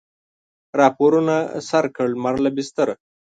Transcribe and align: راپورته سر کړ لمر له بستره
راپورته 0.79 1.37
سر 1.69 1.85
کړ 1.95 2.07
لمر 2.13 2.35
له 2.45 2.49
بستره 2.55 2.93